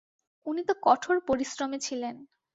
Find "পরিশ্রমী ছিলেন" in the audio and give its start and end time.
1.27-2.15